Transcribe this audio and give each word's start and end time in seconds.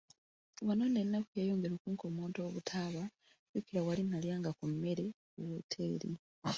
Wano 0.67 0.83
nno 0.87 0.99
ennaku 1.03 1.29
yeeyongera 1.37 1.73
okunkommonta 1.75 2.39
obutaaba, 2.47 3.03
jjukira 3.49 3.79
wali 3.87 4.03
nalyanga 4.05 4.49
ku 4.57 4.63
kamere 4.71 5.05
ku 5.31 5.39
woteeri. 5.49 6.11